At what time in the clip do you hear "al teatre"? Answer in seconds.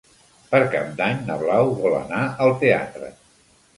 2.47-3.13